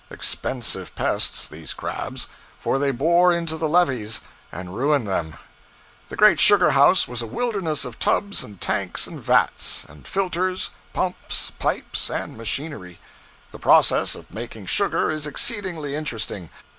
[0.09, 5.35] Expensive pests, these crabs; for they bore into the levees, and ruin them.
[6.09, 10.71] The great sugar house was a wilderness of tubs and tanks and vats and filters,
[10.91, 12.99] pumps, pipes, and machinery.
[13.51, 16.49] The process of making sugar is exceedingly interesting.